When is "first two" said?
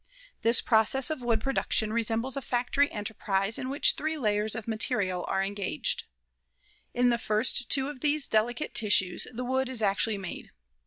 7.19-7.87